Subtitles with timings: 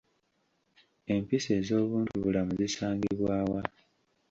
[1.13, 3.61] Empisa ez'obuntubulamu zisangibwa wa?